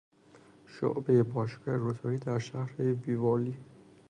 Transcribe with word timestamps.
شعبهی 0.67 1.23
باشگاه 1.23 1.75
روتاری 1.75 2.17
در 2.17 2.39
شهر 2.39 2.81
ویورلی 2.81 3.57